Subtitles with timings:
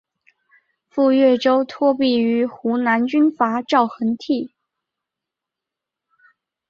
[0.89, 4.51] 赴岳州托庇于湖南军阀赵恒惕。